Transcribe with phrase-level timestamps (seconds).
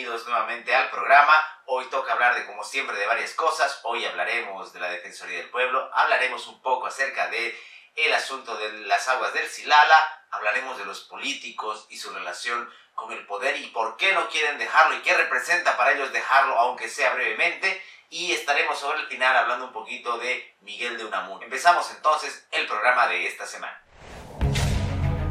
[0.00, 1.34] bienvenidos nuevamente al programa.
[1.66, 3.80] Hoy toca hablar de, como siempre, de varias cosas.
[3.82, 7.54] Hoy hablaremos de la Defensoría del Pueblo, hablaremos un poco acerca de
[7.96, 13.12] el asunto de las aguas del Silala, hablaremos de los políticos y su relación con
[13.12, 16.88] el poder y por qué no quieren dejarlo y qué representa para ellos dejarlo, aunque
[16.88, 17.82] sea brevemente.
[18.08, 21.42] Y estaremos sobre el final hablando un poquito de Miguel de Unamuno.
[21.42, 23.78] Empezamos entonces el programa de esta semana.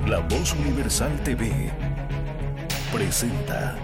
[0.05, 1.73] La Voz Universal TV
[2.93, 3.75] presenta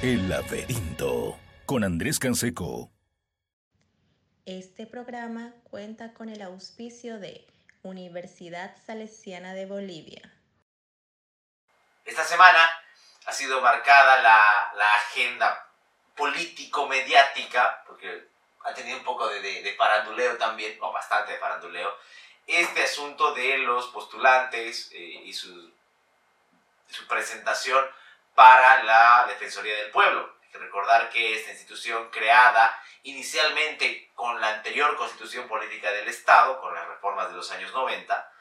[0.00, 2.88] El laberinto con Andrés Canseco.
[4.46, 7.44] Este programa cuenta con el auspicio de
[7.82, 10.22] Universidad Salesiana de Bolivia.
[12.04, 12.70] Esta semana
[13.26, 15.66] ha sido marcada la, la agenda
[16.16, 18.28] político-mediática, porque
[18.66, 21.92] ha tenido un poco de, de, faranduleo también, o bastante de faranduleo,
[22.46, 25.72] este asunto de los postulantes eh, y su,
[26.88, 27.84] su presentación
[28.38, 30.36] para la Defensoría del Pueblo.
[30.40, 32.72] Hay que recordar que esta institución creada
[33.02, 38.32] inicialmente con la anterior constitución política del Estado, con las reformas de los años 90,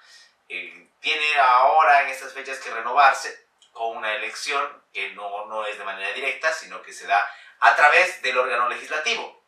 [0.49, 5.79] eh, tiene ahora en estas fechas que renovarse con una elección que no, no es
[5.79, 7.27] de manera directa, sino que se da
[7.59, 9.41] a través del órgano legislativo,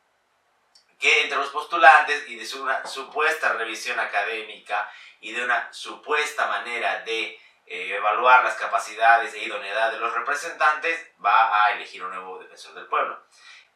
[0.99, 7.01] que entre los postulantes y de una supuesta revisión académica y de una supuesta manera
[7.01, 12.39] de eh, evaluar las capacidades e idoneidad de los representantes, va a elegir un nuevo
[12.39, 13.23] defensor del pueblo.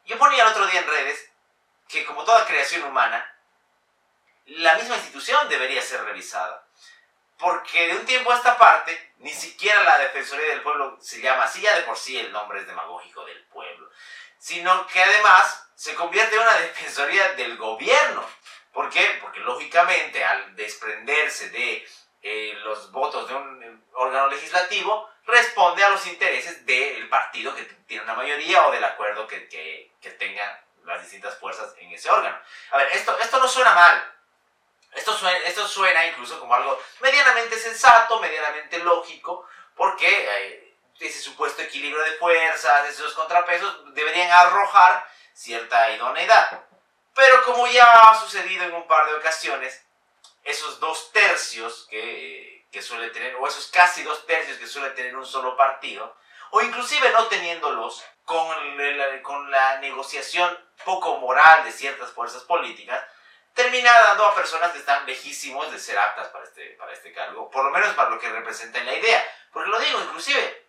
[0.04, 1.30] Yo ponía el otro día en redes
[1.88, 3.30] que como toda creación humana,
[4.46, 6.66] la misma institución debería ser revisada.
[7.38, 11.44] Porque de un tiempo a esta parte, ni siquiera la Defensoría del Pueblo se llama
[11.44, 13.90] así, ya de por sí el nombre es demagógico del pueblo
[14.44, 18.28] sino que además se convierte en una defensoría del gobierno.
[18.74, 19.18] ¿Por qué?
[19.22, 21.88] Porque lógicamente al desprenderse de
[22.26, 28.02] eh, los votos de un órgano legislativo, responde a los intereses del partido que tiene
[28.02, 32.38] una mayoría o del acuerdo que, que, que tengan las distintas fuerzas en ese órgano.
[32.70, 34.10] A ver, esto, esto no suena mal.
[34.94, 39.46] Esto suena, esto suena incluso como algo medianamente sensato, medianamente lógico,
[39.76, 46.64] porque eh, ese supuesto equilibrio de fuerzas, esos contrapesos, deberían arrojar cierta idoneidad.
[47.14, 49.84] Pero como ya ha sucedido en un par de ocasiones,
[50.44, 55.16] esos dos tercios que, que suele tener, o esos casi dos tercios que suele tener
[55.16, 56.16] un solo partido,
[56.50, 58.46] o inclusive no teniéndolos, con,
[59.22, 63.02] con la negociación poco moral de ciertas fuerzas políticas,
[63.54, 67.50] termina dando a personas que están lejísimos de ser aptas para este, para este cargo,
[67.50, 69.24] por lo menos para lo que representa en la idea.
[69.52, 70.66] Porque lo digo, inclusive,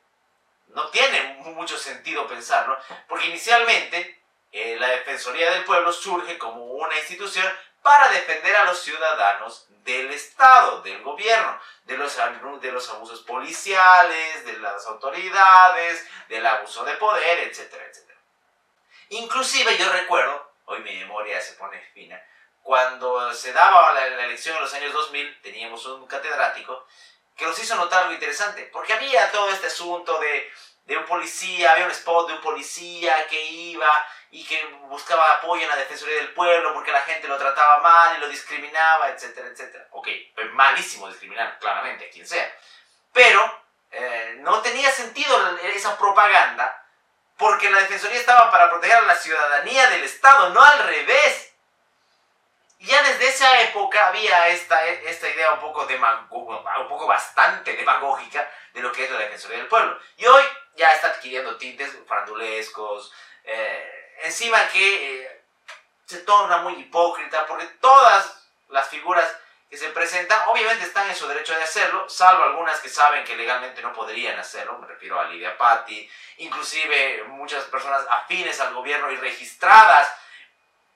[0.68, 2.78] no tiene mucho sentido pensarlo,
[3.08, 4.22] porque inicialmente
[4.52, 7.46] eh, la Defensoría del Pueblo surge como una institución
[7.86, 12.18] para defender a los ciudadanos del Estado, del gobierno, de los,
[12.60, 18.20] de los abusos policiales, de las autoridades, del abuso de poder, etcétera, etcétera.
[19.10, 22.20] Inclusive yo recuerdo, hoy mi memoria se pone fina,
[22.64, 26.88] cuando se daba la, la elección en los años 2000, teníamos un catedrático
[27.38, 30.52] que nos hizo notar algo interesante, porque había todo este asunto de,
[30.86, 35.64] de un policía, había un spot de un policía que iba y que buscaba apoyo
[35.64, 39.48] en la Defensoría del Pueblo porque la gente lo trataba mal y lo discriminaba, etcétera,
[39.48, 39.88] etcétera.
[39.92, 42.54] Ok, es malísimo discriminar, claramente, a quien sea.
[43.14, 46.86] Pero eh, no tenía sentido esa propaganda
[47.38, 51.54] porque la Defensoría estaba para proteger a la ciudadanía del Estado, no al revés
[52.80, 58.82] ya desde esa época había esta, esta idea un poco, un poco bastante demagógica de
[58.82, 59.98] lo que es la Defensoría del Pueblo.
[60.18, 60.44] Y hoy
[60.76, 63.14] ya está adquiriendo tintes farandulescos,
[63.46, 65.46] eh, encima que eh,
[66.06, 69.28] se torna muy hipócrita, porque todas las figuras
[69.70, 73.36] que se presentan obviamente están en su derecho de hacerlo, salvo algunas que saben que
[73.36, 79.12] legalmente no podrían hacerlo, me refiero a Lidia Patti, inclusive muchas personas afines al gobierno
[79.12, 80.16] y registradas,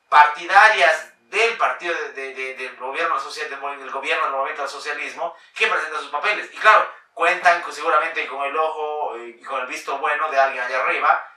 [0.08, 6.10] partidarias del partido del gobierno social, del, gobierno del momento del socialismo que presenta sus
[6.10, 6.50] papeles.
[6.52, 10.82] Y claro, cuentan seguramente con el ojo y con el visto bueno de alguien allá
[10.82, 11.29] arriba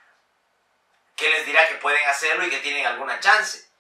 [1.17, 3.71] que les dirá que pueden hacerlo y que tienen alguna chance.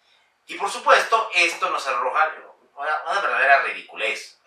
[0.46, 2.32] Y por supuesto, esto nos arroja
[2.74, 4.38] una, verdadera ridiculez.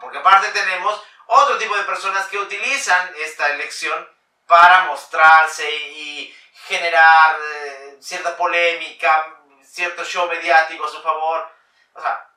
[0.00, 4.08] Porque aparte tenemos otro tipo de personas que utilizan esta elección
[4.46, 6.36] para mostrarse y
[6.66, 11.50] generar eh, cierta polémica, cierto show mediático a su favor.
[11.94, 12.30] O sea,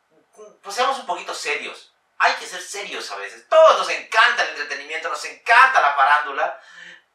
[0.62, 1.94] pues seamos un poquito serios.
[2.20, 3.48] Hay que ser serios a veces.
[3.48, 6.60] Todos nos encanta el entretenimiento, nos encanta la farándula,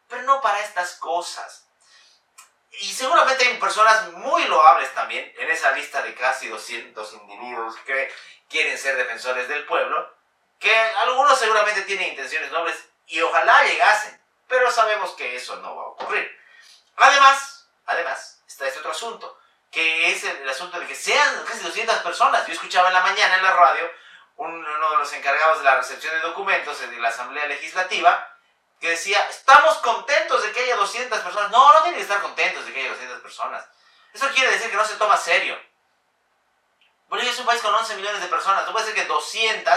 [0.09, 1.67] pero no para estas cosas.
[2.81, 8.13] Y seguramente hay personas muy loables también en esa lista de casi 200 individuos que
[8.49, 10.15] quieren ser defensores del pueblo,
[10.59, 12.77] que algunos seguramente tienen intenciones nobles
[13.07, 16.39] y ojalá llegasen, pero sabemos que eso no va a ocurrir.
[16.97, 19.39] Además, además, está este otro asunto,
[19.71, 22.47] que es el, asunto de que sean casi 200 personas.
[22.47, 23.91] Yo escuchaba en la mañana en la radio
[24.37, 28.31] uno de los encargados de la recepción de documentos de la Asamblea Legislativa,
[28.82, 31.52] que decía, estamos contentos de que haya 200 personas.
[31.52, 33.64] No, no tienen que estar contentos de que haya 200 personas.
[34.12, 35.56] Eso quiere decir que no se toma serio.
[37.08, 38.67] Bolivia es un país con 11 millones de personas.
[38.67, 39.73] No puede ser que 200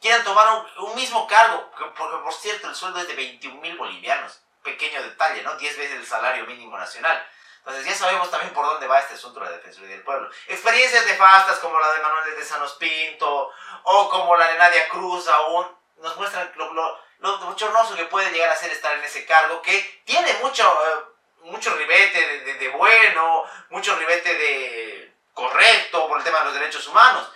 [0.00, 4.40] quieran tomar un, mismo cargo, porque por cierto el sueldo es de 21 mil bolivianos.
[4.62, 5.54] Pequeño detalle, ¿no?
[5.56, 7.28] 10 veces el salario mínimo nacional.
[7.58, 10.30] Entonces ya sabemos también por dónde va este asunto de la Defensoría del Pueblo.
[10.46, 13.52] Experiencias nefastas como la de Manuel de Sanos Pinto
[13.82, 18.30] o como la de Nadia Cruz aún nos muestran lo, lo, lo bochornoso que puede
[18.30, 21.04] llegar a ser estar en ese cargo que tiene mucho, eh,
[21.42, 26.86] mucho ribete de, de bueno, mucho ribete de correcto por el tema de los derechos
[26.86, 27.30] humanos.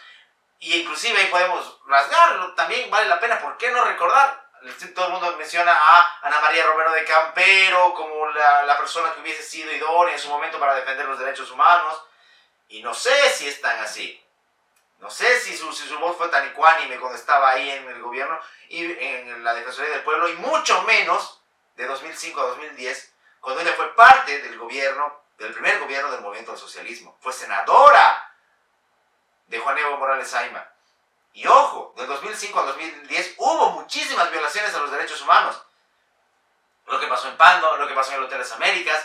[0.61, 4.41] Y inclusive ahí podemos rasgarlo, también vale la pena, ¿por qué no recordar?
[4.95, 9.21] Todo el mundo menciona a Ana María Romero de Campero como la, la persona que
[9.21, 12.01] hubiese sido idónea en su momento para defender los derechos humanos.
[12.69, 14.22] Y no sé si es tan así.
[15.03, 18.01] No sé si su, si su voz fue tan ecuánime cuando estaba ahí en el
[18.01, 18.39] gobierno
[18.69, 21.43] y en la Defensoría del Pueblo, y mucho menos
[21.75, 26.53] de 2005 a 2010, cuando ella fue parte del gobierno, del primer gobierno del movimiento
[26.53, 27.19] del socialismo.
[27.21, 28.33] Fue senadora
[29.49, 30.65] de Juan Evo Morales Aima.
[31.33, 35.61] Y ojo, del 2005 al 2010 hubo muchísimas violaciones a los derechos humanos.
[36.87, 39.05] Lo que pasó en Pando, lo que pasó en el Hotel Las Américas,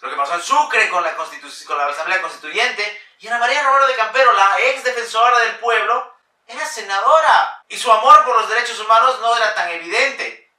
[0.00, 3.02] lo que pasó en Sucre con la, con la Asamblea Constituyente.
[3.18, 6.14] Y Ana María Romero de Campero, la ex defensora del pueblo,
[6.46, 7.62] era senadora.
[7.68, 10.50] Y su amor por los derechos humanos no era tan evidente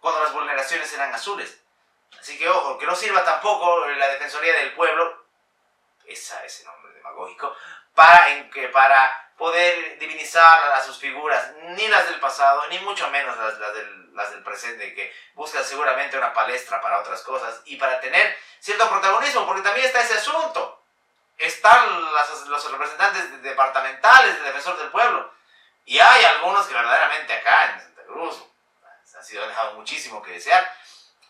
[0.00, 1.58] cuando las vulneraciones eran azules.
[2.20, 5.26] Así que ojo, que no sirva tampoco la Defensoría del Pueblo,
[6.06, 7.54] esa, ese nombre demagógico,
[7.94, 13.36] para, en para poder divinizar a sus figuras, ni las del pasado, ni mucho menos
[13.36, 17.76] las, las, del, las del presente, que buscan seguramente una palestra para otras cosas y
[17.76, 20.82] para tener cierto protagonismo, porque también está ese asunto.
[21.38, 25.32] Están las, los representantes departamentales del defensor del pueblo,
[25.84, 28.42] y hay algunos que verdaderamente acá en Santa Cruz
[29.16, 30.70] han sido dejado muchísimo que desear.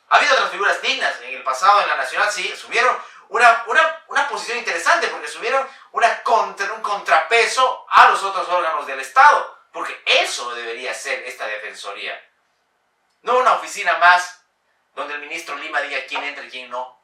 [0.08, 2.96] Ha habido otras figuras dignas en el pasado, en la Nacional, sí, subieron
[3.28, 5.66] una, una, una posición interesante porque subieron
[5.96, 11.46] una contra, un contrapeso a los otros órganos del Estado, porque eso debería ser esta
[11.46, 12.22] defensoría.
[13.22, 14.44] No una oficina más
[14.94, 17.00] donde el ministro Lima diga quién entra y quién no.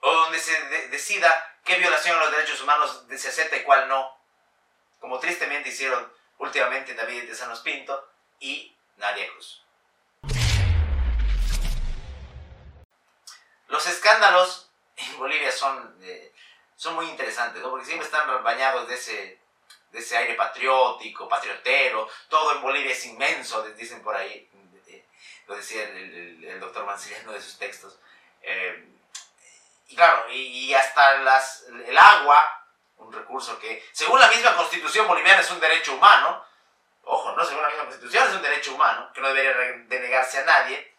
[0.00, 0.52] O donde se
[0.88, 4.14] decida qué violación a los derechos humanos se acepta y cuál no.
[5.00, 8.06] Como tristemente hicieron últimamente David de Sanos Pinto
[8.38, 9.64] y Nadia Cruz.
[13.68, 14.68] Los escándalos
[14.98, 16.34] en Bolivia son, eh,
[16.78, 17.70] son muy interesantes, ¿no?
[17.70, 19.40] porque siempre están bañados de ese,
[19.90, 24.48] de ese aire patriótico, patriotero, todo en Bolivia es inmenso, dicen por ahí,
[24.86, 25.04] eh,
[25.48, 27.98] lo decía el, doctor Mancilla en uno de sus textos.
[28.42, 28.88] Eh,
[29.88, 32.64] y claro, y, hasta las, el agua,
[32.98, 36.44] un recurso que, según la misma constitución boliviana, es un derecho humano,
[37.02, 40.44] ojo, no según la misma constitución, es un derecho humano, que no debería denegarse a
[40.44, 40.94] nadie,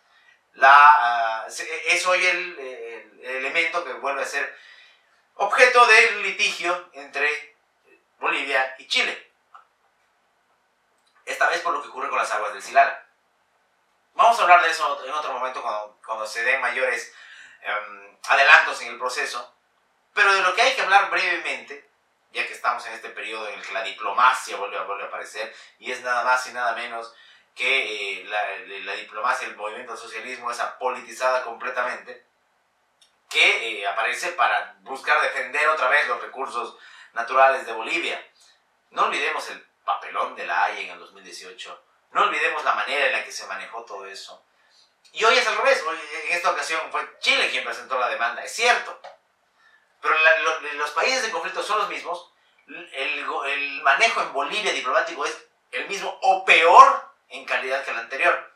[0.55, 1.51] la, uh,
[1.87, 2.59] es hoy el,
[3.23, 4.57] elemento que vuelve a ser
[5.41, 7.55] objeto del litigio entre
[8.19, 9.31] Bolivia y Chile.
[11.25, 13.05] Esta vez por lo que ocurre con las aguas del Silala.
[14.15, 17.13] Vamos a hablar de eso en otro momento cuando, cuando se den mayores
[17.65, 19.55] um, adelantos en el proceso.
[20.13, 21.89] Pero de lo que hay que hablar brevemente,
[22.33, 25.07] ya que estamos en este periodo en el que la diplomacia vuelve a, vuelve a
[25.07, 27.13] aparecer, y es nada más y nada menos
[27.55, 28.41] que eh, la,
[28.83, 32.28] la, diplomacia del movimiento del socialismo es apolitizada completamente,
[33.29, 36.75] que eh, aparece para buscar defender otra vez los recursos
[37.13, 38.27] naturales de Bolivia.
[38.89, 43.11] No olvidemos el papelón de la Haya en el 2018, no olvidemos la manera en
[43.13, 44.43] la que se manejó todo eso.
[45.13, 48.43] Y hoy es al revés, hoy, en esta ocasión fue Chile quien presentó la demanda,
[48.43, 48.99] es cierto,
[50.01, 50.15] pero
[50.73, 52.31] los países en conflicto son los mismos,
[52.67, 57.97] el, el manejo en Bolivia diplomático es el mismo o peor en calidad que el
[57.97, 58.53] anterior.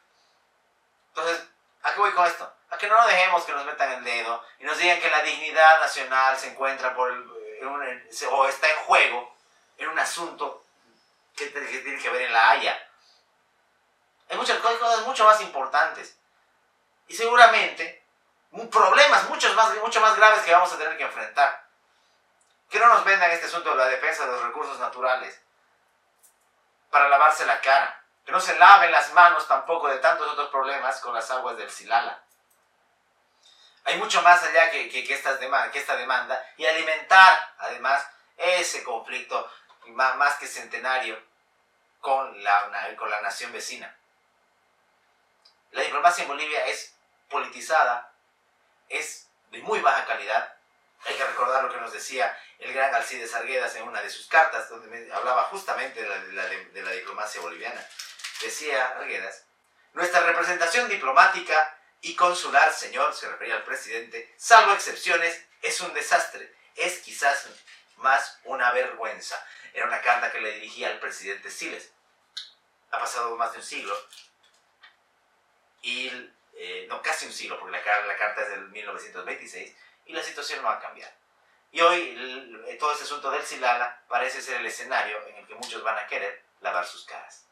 [1.09, 1.47] Entonces,
[1.83, 2.51] ¿a qué voy con esto?
[2.73, 5.21] A que no nos dejemos que nos metan el dedo y nos digan que la
[5.21, 7.21] dignidad nacional se encuentra por el,
[7.67, 9.35] un, o está en juego
[9.77, 10.65] en un asunto
[11.35, 12.89] que, que tiene que ver en la Haya.
[14.29, 16.17] Hay muchas cosas mucho más importantes.
[17.07, 18.03] Y seguramente
[18.71, 21.67] problemas muchos más, mucho más graves que vamos a tener que enfrentar.
[22.69, 25.39] Que no nos vendan este asunto de la defensa de los recursos naturales
[26.89, 30.99] para lavarse la cara que no se laven las manos tampoco de tantos otros problemas
[31.01, 32.22] con las aguas del Silala.
[33.85, 38.05] Hay mucho más allá que, que, estas que esta demanda y alimentar además
[38.37, 39.49] ese conflicto
[39.87, 41.21] más, más que centenario
[41.99, 43.93] con la, con la nación vecina.
[45.71, 46.93] La diplomacia en Bolivia es
[47.29, 48.13] politizada,
[48.89, 50.55] es de muy baja calidad.
[51.05, 54.27] Hay que recordar lo que nos decía el gran Alcides Arguedas en una de sus
[54.27, 57.85] cartas, donde hablaba justamente de la, de la diplomacia boliviana.
[58.41, 59.45] Decía Arguedas,
[59.93, 66.53] nuestra representación diplomática y consular, señor, se refería al presidente, salvo excepciones, es un desastre.
[66.75, 67.47] Es quizás
[67.95, 69.41] más una vergüenza.
[69.73, 71.93] Era una carta que le dirigía al presidente Siles.
[72.91, 73.95] Ha pasado más de un siglo.
[75.81, 76.11] Y,
[76.55, 80.61] eh, no, casi un siglo, porque la, la carta es del 1926 y la situación
[80.61, 81.13] no ha cambiado.
[81.71, 85.81] Y hoy todo este asunto del Silala parece ser el escenario en el que muchos
[85.81, 87.45] van a querer lavar sus caras.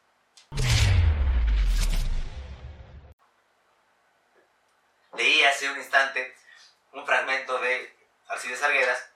[5.14, 6.34] Leí hace un instante
[6.92, 7.94] un fragmento de
[8.28, 9.10] Alcides Arguedas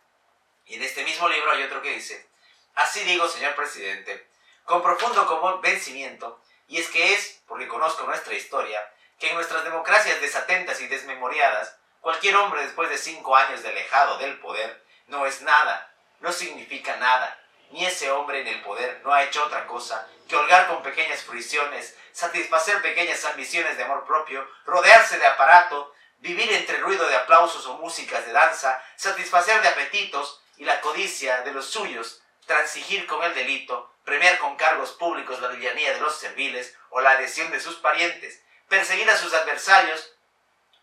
[0.66, 2.28] y en este mismo libro hay otro que dice,
[2.74, 4.28] así digo, señor presidente,
[4.64, 8.80] con profundo convencimiento, y es que es, porque conozco nuestra historia,
[9.18, 14.18] que en nuestras democracias desatentas y desmemoriadas, cualquier hombre después de cinco años de alejado
[14.18, 17.38] del poder no es nada, no significa nada,
[17.70, 21.22] ni ese hombre en el poder no ha hecho otra cosa que holgar con pequeñas
[21.22, 27.66] fruiciones, satisfacer pequeñas ambiciones de amor propio, rodearse de aparato, vivir entre ruido de aplausos
[27.66, 33.22] o músicas de danza, satisfacer de apetitos y la codicia de los suyos, transigir con
[33.22, 37.60] el delito, premiar con cargos públicos la villanía de los serviles o la adhesión de
[37.60, 40.12] sus parientes, perseguir a sus adversarios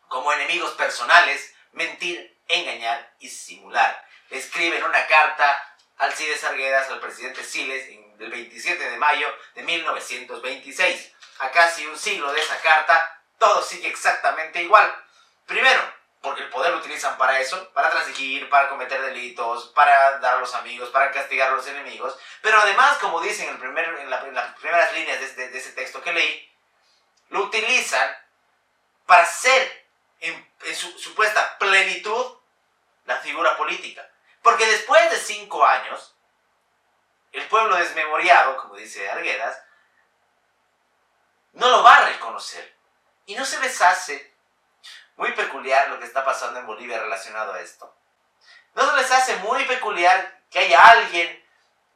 [0.07, 4.05] como enemigos personales, mentir, engañar y simular.
[4.29, 7.87] Escribe en una carta Alcides Arguedas al presidente Siles
[8.19, 11.11] el 27 de mayo de 1926.
[11.39, 14.93] A casi un siglo de esa carta, todo sigue exactamente igual.
[15.45, 15.81] Primero,
[16.21, 20.39] porque el poder lo utilizan para eso, para transigir, para cometer delitos, para dar a
[20.39, 22.17] los amigos, para castigar a los enemigos.
[22.41, 26.49] Pero además, como dicen en, en, las primeras líneas de, ese texto que leí,
[27.29, 28.09] lo utilizan
[29.05, 29.85] para ser
[30.21, 32.37] en, en su supuesta plenitud
[33.05, 34.09] la figura política.
[34.43, 36.15] Porque después de cinco años,
[37.31, 39.57] el pueblo desmemoriado, como dice Arguedas,
[41.53, 42.75] no lo va a reconocer.
[43.25, 44.35] Y no se les hace
[45.15, 47.95] muy peculiar lo que está pasando en Bolivia relacionado a esto.
[48.75, 51.43] No se les hace muy peculiar que haya alguien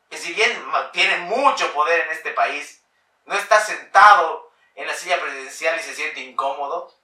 [0.09, 2.81] que si bien tiene mucho poder en este país,
[3.25, 6.95] no está sentado en la silla presidencial y se siente incómodo,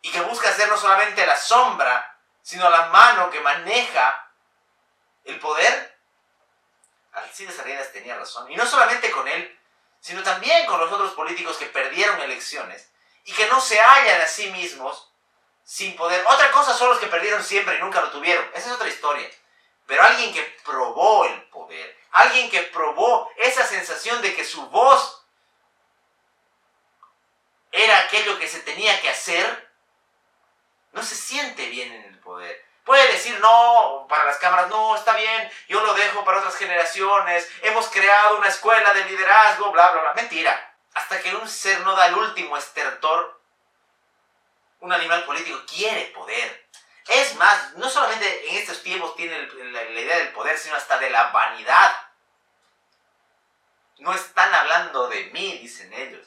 [0.00, 4.31] y que busca ser no solamente la sombra, sino la mano que maneja
[5.24, 5.98] el poder,
[7.12, 8.50] Alcides Arriedas tenía razón.
[8.50, 9.58] Y no solamente con él,
[10.00, 12.90] sino también con los otros políticos que perdieron elecciones
[13.24, 15.12] y que no se hallan a sí mismos
[15.64, 16.24] sin poder.
[16.28, 18.44] Otra cosa son los que perdieron siempre y nunca lo tuvieron.
[18.54, 19.28] Esa es otra historia.
[19.86, 25.24] Pero alguien que probó el poder, alguien que probó esa sensación de que su voz
[27.70, 29.72] era aquello que se tenía que hacer,
[30.92, 32.64] no se siente bien en el poder.
[32.84, 37.48] Puede decir no para las cámaras, no, está bien, yo lo dejo para otras generaciones,
[37.62, 40.14] hemos creado una escuela de liderazgo, bla, bla, bla.
[40.14, 40.68] Mentira.
[40.94, 43.40] Hasta que un ser no da el último estertor,
[44.80, 46.68] un animal político quiere poder.
[47.08, 51.10] Es más, no solamente en estos tiempos tiene la, idea del poder, sino hasta de
[51.10, 51.94] la vanidad.
[53.98, 56.26] No están hablando de mí, dicen ellos.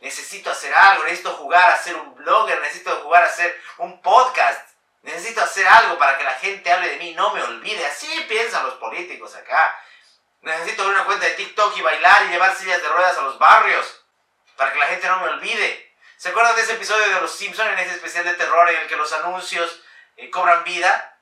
[0.00, 4.69] Necesito hacer algo, necesito jugar a ser un blogger, necesito jugar a ser un podcast.
[5.02, 7.86] Necesito hacer algo para que la gente hable de mí, no me olvide.
[7.86, 9.78] Así piensan los políticos acá.
[10.42, 13.38] Necesito abrir una cuenta de TikTok y bailar y llevar sillas de ruedas a los
[13.38, 14.04] barrios
[14.56, 15.90] para que la gente no me olvide.
[16.16, 18.86] ¿Se acuerdan de ese episodio de Los Simpsons, en ese especial de terror en el
[18.88, 19.82] que los anuncios
[20.18, 21.18] eh, cobran vida?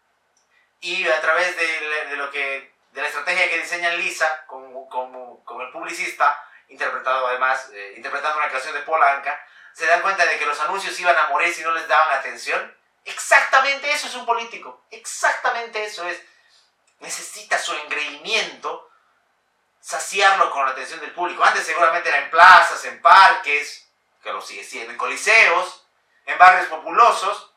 [0.81, 5.71] Y a través de, lo que, de la estrategia que diseña Lisa con, con, el
[5.71, 6.37] publicista,
[6.69, 9.41] interpretado además, eh, interpretando una canción de Polanca,
[9.73, 12.77] se dan cuenta de que los anuncios iban a morir si no les daban atención.
[13.09, 14.85] Exactamente eso es un político.
[14.91, 16.21] Exactamente eso es.
[17.01, 18.91] Necesita su engreimiento
[19.81, 21.43] saciarlo con la atención del público.
[21.43, 23.89] Antes seguramente era en plazas, en parques,
[24.23, 25.87] que lo sigue siendo, en coliseos,
[26.27, 27.51] en barrios populosos,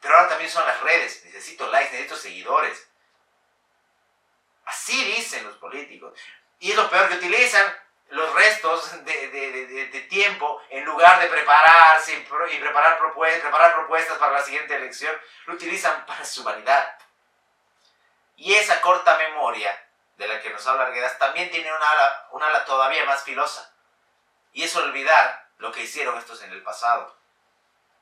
[0.00, 1.24] pero ahora también son las redes.
[1.24, 2.88] Necesito likes, necesito seguidores.
[4.66, 6.12] Así dicen los políticos.
[6.58, 7.74] Y es lo peor que utilizan
[8.12, 14.76] los restos de, tiempo, en lugar de prepararse y preparar, preparar propuestas para la siguiente
[14.76, 15.16] elección,
[15.46, 16.94] lo utilizan para su vanidad.
[18.36, 19.72] Y esa corta memoria
[20.18, 23.72] de la que nos habla Arguedas también tiene una ala, una todavía más filosa.
[24.52, 27.16] Y es olvidar lo que hicieron estos en el pasado.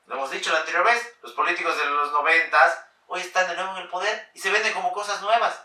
[0.07, 3.77] Lo hemos dicho la anterior vez, los políticos de los noventas hoy están de nuevo
[3.77, 5.63] en el poder y se venden como cosas nuevas.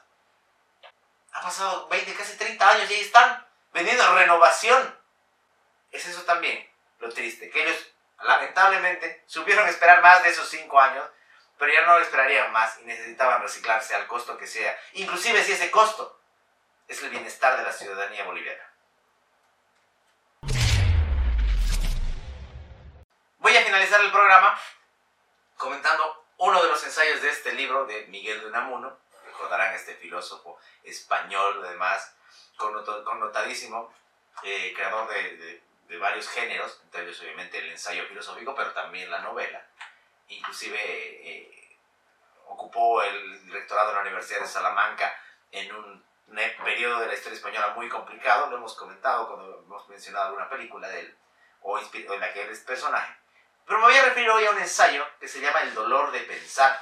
[1.33, 4.99] Ha pasado 20, casi 30 años y ahí están vendiendo renovación.
[5.91, 6.69] Es eso también
[6.99, 7.93] lo triste, que ellos
[8.23, 11.09] lamentablemente supieron esperar más de esos 5 años,
[11.59, 15.71] pero ya no esperarían más y necesitaban reciclarse al costo que sea, inclusive si ese
[15.71, 16.21] costo
[16.89, 18.63] es el bienestar de la ciudadanía boliviana.
[23.39, 24.59] Voy a finalizar el programa
[25.57, 28.99] comentando uno de los ensayos de este libro de Miguel de Unamuno.
[29.25, 32.16] Recordarán este filósofo español, además,
[32.57, 33.93] connotadísimo,
[34.43, 35.63] eh, creador de,
[35.99, 39.65] varios géneros, entre ellos obviamente el ensayo filosófico, pero también la novela.
[40.29, 41.79] Inclusive eh,
[42.47, 45.15] ocupó el directorado de la Universidad de Salamanca
[45.53, 46.05] en un
[46.65, 50.89] periodo de la historia española muy complicado, lo hemos comentado cuando hemos mencionado alguna película
[50.89, 51.17] de él,
[51.63, 53.17] o en la que él es personaje.
[53.67, 56.21] Pero me voy a referir hoy a un ensayo que se llama El dolor de
[56.21, 56.81] pensar.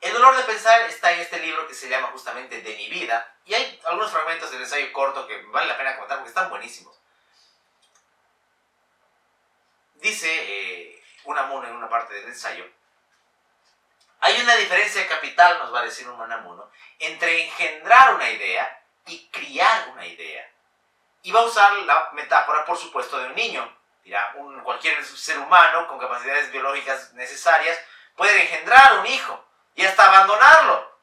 [0.00, 3.34] El dolor de pensar está en este libro que se llama justamente De mi vida,
[3.44, 6.96] y hay algunos fragmentos del ensayo corto que vale la pena comentar porque están buenísimos.
[9.94, 12.64] Dice eh, Unamuno en una parte del ensayo,
[14.20, 19.28] hay una diferencia capital, nos va a decir un Unamuno, entre engendrar una idea y
[19.28, 20.48] criar una idea.
[21.22, 23.78] Y va a usar la metáfora, por supuesto, de un niño
[24.36, 27.78] un, cualquier ser humano con capacidades biológicas necesarias
[28.16, 29.44] puede engendrar un hijo
[29.78, 30.98] y hasta abandonarlo.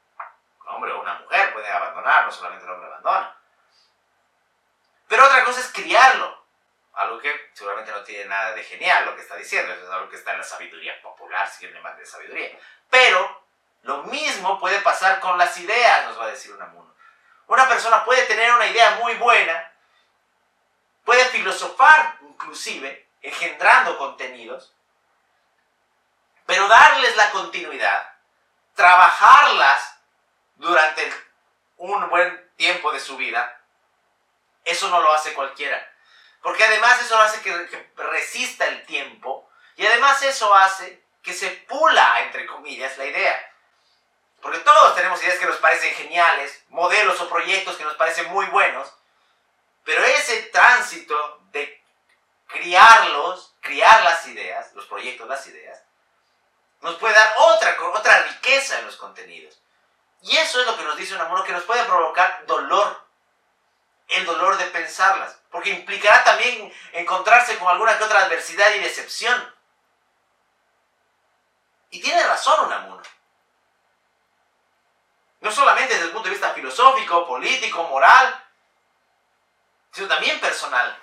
[0.60, 3.34] Un hombre o una mujer puede abandonar, no solamente el hombre abandona.
[5.08, 6.44] Pero otra cosa es criarlo.
[6.92, 10.16] Algo que seguramente no tiene nada de genial lo que está diciendo, es algo que
[10.16, 12.50] está en la sabiduría popular, si quieren más de sabiduría.
[12.90, 13.46] Pero
[13.82, 16.94] lo mismo puede pasar con las ideas, nos va a decir Unamuno.
[17.46, 19.72] Una persona puede tener una idea muy buena,
[21.02, 24.74] puede filosofar inclusive, engendrando contenidos,
[26.44, 28.15] pero darles la continuidad,
[28.76, 29.98] trabajarlas
[30.54, 31.12] durante
[31.78, 33.60] un buen tiempo de su vida,
[34.64, 35.92] eso no lo hace cualquiera.
[36.42, 42.20] Porque además eso hace que, resista el tiempo y además eso hace que se pula,
[42.22, 43.52] entre comillas, la idea.
[44.40, 48.46] Porque todos tenemos ideas que nos parecen geniales, modelos o proyectos que nos parecen muy
[48.46, 48.92] buenos,
[49.84, 51.82] pero ese tránsito de
[52.46, 55.75] criarlos, criar las ideas, los proyectos, las ideas,
[56.86, 59.58] nos puede dar otra, otra riqueza en los contenidos.
[60.22, 63.04] Y eso es lo que nos dice un amor que nos puede provocar dolor,
[64.06, 69.52] el dolor de pensarlas, porque implicará también encontrarse con alguna que otra adversidad y decepción.
[71.90, 73.02] Y tiene razón Unamuno.
[75.40, 78.44] No solamente desde el punto de vista filosófico, político, moral,
[79.90, 80.96] sino también personal.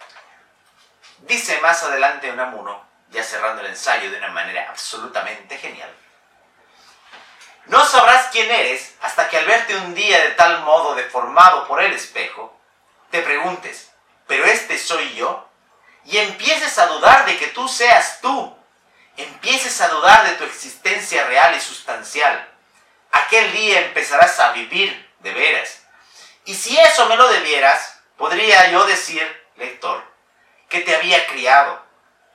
[1.20, 5.94] Dice más adelante Unamuno, ya cerrando el ensayo de una manera absolutamente genial.
[7.68, 11.82] No sabrás quién eres hasta que al verte un día de tal modo deformado por
[11.82, 12.60] el espejo,
[13.10, 13.92] te preguntes,
[14.28, 15.48] ¿pero este soy yo?
[16.06, 18.58] Y empieces a dudar de que tú seas tú.
[19.16, 22.50] Empieces a dudar de tu existencia real y sustancial.
[23.12, 25.84] Aquel día empezarás a vivir de veras.
[26.46, 29.24] Y si eso me lo debieras, podría yo decir,
[29.56, 30.04] lector,
[30.68, 31.82] que te había criado,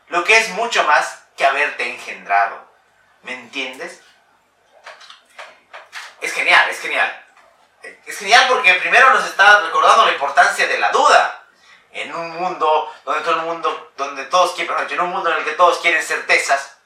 [0.08, 2.66] lo que es mucho más que haberte engendrado.
[3.22, 4.02] ¿Me entiendes?
[6.20, 7.24] Es genial, es genial.
[8.06, 11.46] Es genial porque primero nos está recordando la importancia de la duda.
[11.92, 15.44] En un mundo donde todo el mundo, donde todos quieren, en un mundo en el
[15.44, 16.76] que todos quieren certezas,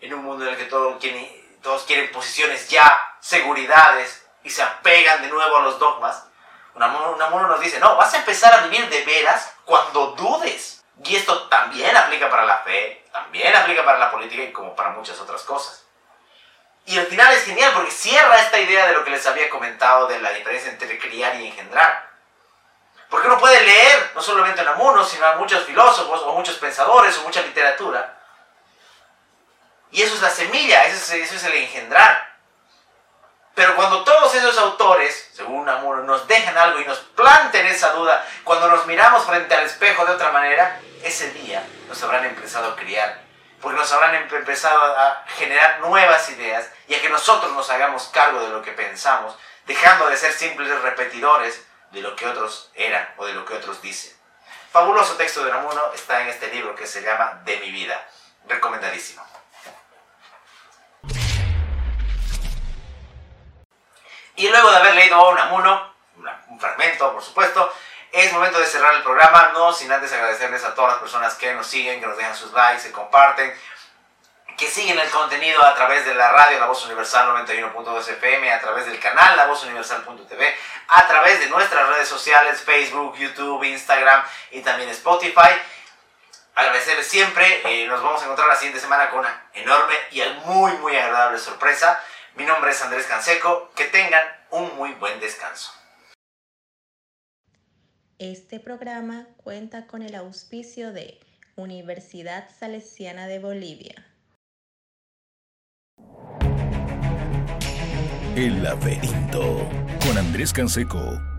[0.00, 4.62] en un mundo en el que todos quieren, todos quieren posiciones ya, seguridades, y se
[4.62, 6.24] apegan de nuevo a los dogmas,
[6.74, 10.83] Unamuno nos dice, no, vas a empezar a vivir de veras cuando dudes.
[11.02, 14.90] Y esto también aplica para la fe, también aplica para la política y como para
[14.90, 15.84] muchas otras cosas.
[16.86, 20.06] Y al final es genial porque cierra esta idea de lo que les había comentado
[20.06, 22.10] de la diferencia entre criar y engendrar.
[23.08, 27.16] Porque uno puede leer no solamente a Unamuno, sino a muchos filósofos o muchos pensadores
[27.18, 28.18] o mucha literatura.
[29.90, 32.33] Y eso es la semilla, eso es, eso es el engendrar.
[33.54, 38.26] Pero cuando todos esos autores, según Amor, nos dejan algo y nos planten esa duda,
[38.42, 42.76] cuando nos miramos frente al espejo de otra manera, ese día nos habrán empezado a
[42.76, 43.22] criar,
[43.60, 48.40] porque nos habrán empezado a generar nuevas ideas y a que nosotros nos hagamos cargo
[48.40, 49.36] de lo que pensamos,
[49.66, 53.80] dejando de ser simples repetidores de lo que otros eran o de lo que otros
[53.80, 54.12] dicen.
[54.72, 58.04] Fabuloso texto de Namuno está en este libro que se llama De mi vida.
[58.48, 59.24] Recomendadísimo.
[64.36, 65.94] Y luego de haber leído a Unamuno,
[66.48, 67.72] un fragmento por supuesto,
[68.12, 71.52] es momento de cerrar el programa, no sin antes agradecerles a todas las personas que
[71.52, 73.52] nos siguen, que nos dejan sus likes, se comparten,
[74.56, 78.60] que siguen el contenido a través de la radio La Voz Universal 91.2 FM, a
[78.60, 80.56] través del canal La Voz Universal.tv,
[80.88, 85.50] a través de nuestras redes sociales, Facebook, YouTube, Instagram y también Spotify.
[86.54, 90.70] Agradecerles siempre, eh, nos vamos a encontrar la siguiente semana con una enorme y muy
[90.74, 92.00] muy agradable sorpresa.
[92.36, 95.70] Mi nombre es Andrés Canseco, que tengan un muy buen descanso.
[98.18, 101.20] Este programa cuenta con el auspicio de
[101.54, 103.94] Universidad Salesiana de Bolivia.
[108.34, 109.68] El laberinto
[110.04, 111.33] con Andrés Canseco.